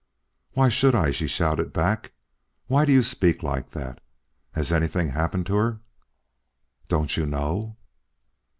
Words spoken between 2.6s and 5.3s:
"Why do you speak like that? Has anything